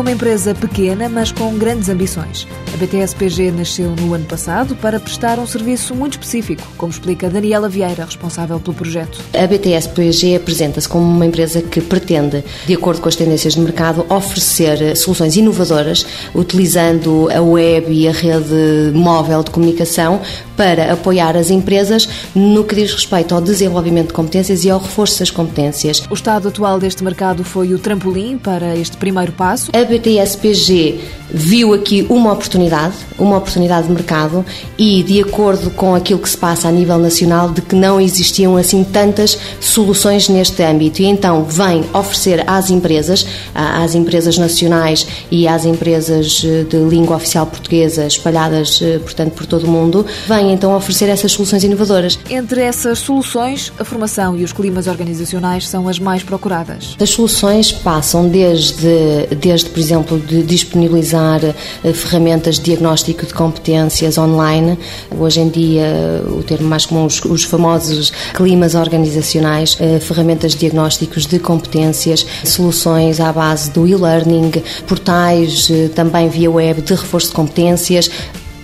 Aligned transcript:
uma 0.00 0.10
empresa 0.10 0.54
pequena, 0.54 1.08
mas 1.08 1.30
com 1.32 1.56
grandes 1.56 1.88
ambições. 1.88 2.46
A 2.72 2.76
BTS-PG 2.76 3.50
nasceu 3.52 3.90
no 3.90 4.14
ano 4.14 4.24
passado 4.24 4.74
para 4.76 4.98
prestar 4.98 5.38
um 5.38 5.46
serviço 5.46 5.94
muito 5.94 6.12
específico, 6.12 6.62
como 6.76 6.90
explica 6.90 7.28
Daniela 7.28 7.68
Vieira, 7.68 8.04
responsável 8.04 8.58
pelo 8.58 8.74
projeto. 8.74 9.20
A 9.34 9.46
BTS-PG 9.46 10.36
apresenta-se 10.36 10.88
como 10.88 11.04
uma 11.04 11.26
empresa 11.26 11.60
que 11.60 11.80
pretende, 11.80 12.42
de 12.66 12.74
acordo 12.74 13.00
com 13.00 13.08
as 13.08 13.16
tendências 13.16 13.54
de 13.54 13.60
mercado, 13.60 14.06
oferecer 14.08 14.96
soluções 14.96 15.36
inovadoras, 15.36 16.06
utilizando 16.34 17.28
a 17.30 17.40
web 17.40 17.92
e 17.92 18.08
a 18.08 18.12
rede 18.12 18.92
móvel 18.94 19.42
de 19.42 19.50
comunicação 19.50 20.20
para 20.56 20.92
apoiar 20.92 21.36
as 21.36 21.50
empresas 21.50 22.08
no 22.34 22.64
que 22.64 22.74
diz 22.74 22.92
respeito 22.92 23.34
ao 23.34 23.40
desenvolvimento 23.40 24.08
de 24.08 24.14
competências 24.14 24.64
e 24.64 24.70
ao 24.70 24.78
reforço 24.78 25.18
das 25.18 25.30
competências. 25.30 26.02
O 26.10 26.14
estado 26.14 26.48
atual 26.48 26.78
deste 26.78 27.02
mercado 27.04 27.44
foi 27.44 27.74
o 27.74 27.78
trampolim 27.78 28.38
para 28.38 28.76
este 28.76 28.96
primeiro 28.96 29.32
passo. 29.32 29.70
A 29.74 29.81
BTS-PG 29.84 31.21
viu 31.32 31.72
aqui 31.72 32.06
uma 32.08 32.32
oportunidade, 32.32 32.94
uma 33.18 33.38
oportunidade 33.38 33.86
de 33.86 33.92
mercado 33.92 34.44
e 34.76 35.02
de 35.02 35.20
acordo 35.20 35.70
com 35.70 35.94
aquilo 35.94 36.20
que 36.20 36.28
se 36.28 36.36
passa 36.36 36.68
a 36.68 36.70
nível 36.70 36.98
nacional 36.98 37.50
de 37.50 37.62
que 37.62 37.74
não 37.74 38.00
existiam 38.00 38.56
assim 38.56 38.84
tantas 38.84 39.38
soluções 39.60 40.28
neste 40.28 40.62
âmbito 40.62 41.00
e 41.00 41.06
então 41.06 41.44
vem 41.44 41.84
oferecer 41.94 42.44
às 42.46 42.70
empresas, 42.70 43.26
às 43.54 43.94
empresas 43.94 44.36
nacionais 44.36 45.06
e 45.30 45.48
às 45.48 45.64
empresas 45.64 46.42
eh, 46.44 46.64
de 46.64 46.76
língua 46.76 47.16
oficial 47.16 47.46
portuguesa 47.46 48.06
espalhadas, 48.06 48.80
eh, 48.82 48.98
portanto, 48.98 49.32
por 49.32 49.46
todo 49.46 49.64
o 49.64 49.70
mundo, 49.70 50.04
vem 50.26 50.52
então 50.52 50.74
oferecer 50.76 51.08
essas 51.08 51.32
soluções 51.32 51.64
inovadoras. 51.64 52.18
Entre 52.28 52.60
essas 52.60 52.98
soluções, 52.98 53.72
a 53.78 53.84
formação 53.84 54.36
e 54.36 54.44
os 54.44 54.52
climas 54.52 54.86
organizacionais 54.86 55.66
são 55.68 55.88
as 55.88 55.98
mais 55.98 56.22
procuradas. 56.22 56.96
As 57.00 57.10
soluções 57.10 57.72
passam 57.72 58.28
desde, 58.28 59.26
desde 59.40 59.70
por 59.70 59.78
exemplo, 59.78 60.18
de 60.18 60.42
disponibilizar 60.42 61.21
eh, 61.22 61.92
ferramentas 61.92 62.56
de 62.56 62.62
diagnóstico 62.62 63.24
de 63.26 63.32
competências 63.32 64.18
online. 64.18 64.78
Hoje 65.18 65.40
em 65.40 65.48
dia, 65.48 66.22
o 66.28 66.42
termo 66.42 66.68
mais 66.68 66.86
comum, 66.86 67.06
os, 67.06 67.24
os 67.24 67.44
famosos 67.44 68.12
climas 68.34 68.74
organizacionais, 68.74 69.76
eh, 69.80 69.98
ferramentas 70.00 70.52
de 70.52 70.58
diagnósticos 70.58 71.26
de 71.26 71.38
competências, 71.38 72.26
soluções 72.44 73.20
à 73.20 73.32
base 73.32 73.70
do 73.70 73.86
e-learning, 73.86 74.52
portais 74.86 75.68
eh, 75.70 75.88
também 75.94 76.28
via 76.28 76.50
web 76.50 76.82
de 76.82 76.94
reforço 76.94 77.28
de 77.28 77.34
competências, 77.34 78.10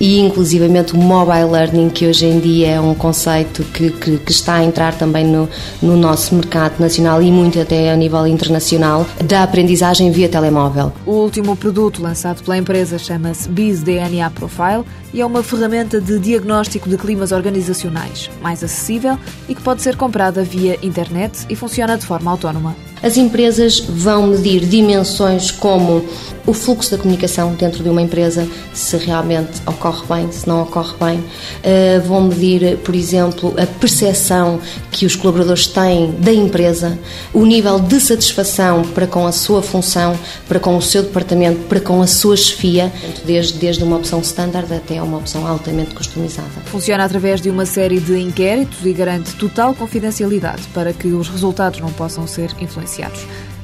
e 0.00 0.18
inclusivamente 0.18 0.94
o 0.94 0.96
mobile 0.96 1.50
learning, 1.50 1.88
que 1.90 2.06
hoje 2.06 2.26
em 2.26 2.38
dia 2.40 2.68
é 2.68 2.80
um 2.80 2.94
conceito 2.94 3.62
que, 3.64 3.90
que, 3.90 4.18
que, 4.18 4.32
está 4.32 4.54
a 4.54 4.64
entrar 4.64 4.96
também 4.96 5.24
no, 5.24 5.48
no 5.82 5.96
nosso 5.96 6.34
mercado 6.34 6.78
nacional 6.78 7.22
e 7.22 7.30
muito 7.30 7.60
até 7.60 7.90
a 7.90 7.96
nível 7.96 8.26
internacional, 8.26 9.06
da 9.24 9.42
aprendizagem 9.42 10.10
via 10.10 10.28
telemóvel. 10.28 10.92
O 11.04 11.12
último 11.12 11.56
produto 11.56 12.02
lançado 12.02 12.42
pela 12.42 12.56
empresa 12.56 12.98
chama-se 12.98 13.48
Biz 13.48 13.82
DNA 13.82 14.30
Profile 14.30 14.84
e 15.12 15.20
é 15.20 15.26
uma 15.26 15.42
ferramenta 15.42 16.00
de 16.00 16.18
diagnóstico 16.18 16.88
de 16.88 16.96
climas 16.96 17.32
organizacionais, 17.32 18.30
mais 18.42 18.62
acessível 18.62 19.18
e 19.48 19.54
que 19.54 19.62
pode 19.62 19.82
ser 19.82 19.96
comprada 19.96 20.42
via 20.42 20.78
internet 20.82 21.46
e 21.48 21.56
funciona 21.56 21.96
de 21.96 22.04
forma 22.04 22.30
autónoma. 22.30 22.87
As 23.02 23.16
empresas 23.16 23.80
vão 23.80 24.26
medir 24.26 24.66
dimensões 24.66 25.50
como 25.50 26.04
o 26.46 26.52
fluxo 26.54 26.90
da 26.90 26.96
comunicação 26.96 27.52
dentro 27.54 27.82
de 27.82 27.90
uma 27.90 28.00
empresa, 28.00 28.48
se 28.72 28.96
realmente 28.96 29.60
ocorre 29.66 30.02
bem, 30.08 30.32
se 30.32 30.48
não 30.48 30.62
ocorre 30.62 30.94
bem. 30.98 31.18
Uh, 31.18 32.00
vão 32.06 32.22
medir, 32.22 32.78
por 32.78 32.94
exemplo, 32.94 33.54
a 33.58 33.66
percepção 33.66 34.58
que 34.90 35.04
os 35.04 35.14
colaboradores 35.14 35.66
têm 35.66 36.10
da 36.12 36.32
empresa, 36.32 36.98
o 37.34 37.44
nível 37.44 37.78
de 37.78 38.00
satisfação 38.00 38.82
para 38.82 39.06
com 39.06 39.26
a 39.26 39.32
sua 39.32 39.62
função, 39.62 40.18
para 40.48 40.58
com 40.58 40.76
o 40.76 40.80
seu 40.80 41.02
departamento, 41.02 41.60
para 41.68 41.80
com 41.80 42.00
a 42.00 42.06
sua 42.06 42.36
chefia, 42.36 42.90
desde, 43.26 43.58
desde 43.58 43.84
uma 43.84 43.96
opção 43.96 44.20
standard 44.20 44.72
até 44.72 45.02
uma 45.02 45.18
opção 45.18 45.46
altamente 45.46 45.94
customizada. 45.94 46.48
Funciona 46.66 47.04
através 47.04 47.42
de 47.42 47.50
uma 47.50 47.66
série 47.66 48.00
de 48.00 48.18
inquéritos 48.18 48.86
e 48.86 48.92
garante 48.94 49.34
total 49.34 49.74
confidencialidade 49.74 50.62
para 50.72 50.94
que 50.94 51.08
os 51.08 51.28
resultados 51.28 51.78
não 51.80 51.92
possam 51.92 52.26
ser 52.26 52.50
influenciados 52.58 52.87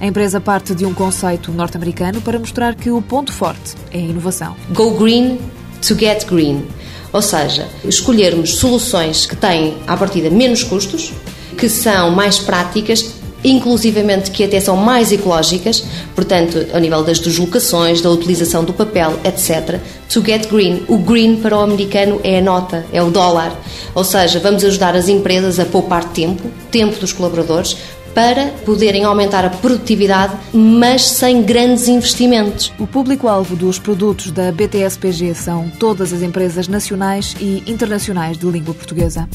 A 0.00 0.06
empresa 0.06 0.40
parte 0.40 0.74
de 0.74 0.84
um 0.84 0.92
conceito 0.92 1.50
norte-americano 1.50 2.20
para 2.20 2.38
mostrar 2.38 2.74
que 2.74 2.90
o 2.90 3.00
ponto 3.00 3.32
forte 3.32 3.74
é 3.90 3.98
a 3.98 4.02
inovação. 4.02 4.54
Go 4.70 4.90
green 4.92 5.38
to 5.86 5.98
get 5.98 6.26
green. 6.26 6.66
Ou 7.12 7.22
seja, 7.22 7.68
escolhermos 7.84 8.56
soluções 8.56 9.24
que 9.24 9.36
têm, 9.36 9.78
à 9.86 9.96
partida, 9.96 10.28
menos 10.28 10.62
custos, 10.62 11.12
que 11.56 11.68
são 11.68 12.10
mais 12.10 12.38
práticas 12.38 13.14
inclusivamente 13.44 14.30
que 14.30 14.42
até 14.42 14.58
são 14.58 14.74
mais 14.74 15.12
ecológicas, 15.12 15.84
portanto, 16.14 16.66
ao 16.72 16.80
nível 16.80 17.04
das 17.04 17.20
deslocações, 17.20 18.00
da 18.00 18.10
utilização 18.10 18.64
do 18.64 18.72
papel, 18.72 19.20
etc. 19.22 19.78
To 20.08 20.24
get 20.24 20.48
green. 20.48 20.82
O 20.88 20.96
green 20.96 21.36
para 21.36 21.56
o 21.56 21.60
americano 21.60 22.20
é 22.24 22.38
a 22.38 22.42
nota, 22.42 22.86
é 22.90 23.02
o 23.02 23.10
dólar. 23.10 23.54
Ou 23.94 24.02
seja, 24.02 24.40
vamos 24.40 24.64
ajudar 24.64 24.96
as 24.96 25.08
empresas 25.08 25.60
a 25.60 25.66
poupar 25.66 26.04
tempo, 26.04 26.50
tempo 26.70 26.98
dos 26.98 27.12
colaboradores, 27.12 27.76
para 28.14 28.48
poderem 28.64 29.04
aumentar 29.04 29.44
a 29.44 29.50
produtividade, 29.50 30.36
mas 30.52 31.02
sem 31.02 31.42
grandes 31.42 31.88
investimentos. 31.88 32.72
O 32.78 32.86
público-alvo 32.86 33.56
dos 33.56 33.78
produtos 33.78 34.30
da 34.30 34.52
BTSPG 34.52 35.34
são 35.34 35.68
todas 35.68 36.12
as 36.12 36.22
empresas 36.22 36.68
nacionais 36.68 37.34
e 37.40 37.62
internacionais 37.66 38.38
de 38.38 38.46
língua 38.46 38.72
portuguesa. 38.72 39.28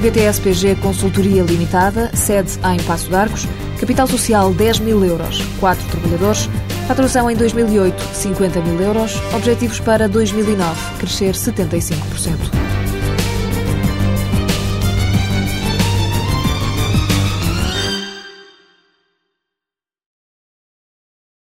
BTSPG 0.00 0.76
Consultoria 0.76 1.42
Limitada, 1.42 2.14
sede 2.14 2.52
em 2.72 2.82
Passo 2.84 3.08
de 3.08 3.16
Arcos, 3.16 3.46
capital 3.80 4.06
social 4.06 4.52
10 4.52 4.80
mil 4.80 5.04
euros, 5.04 5.40
4 5.58 5.84
trabalhadores, 5.88 6.48
faturação 6.86 7.30
em 7.30 7.34
2008 7.34 8.00
50 8.14 8.60
mil 8.60 8.80
euros, 8.80 9.16
objetivos 9.34 9.80
para 9.80 10.08
2009 10.08 10.98
crescer 10.98 11.32
75%. 11.34 12.65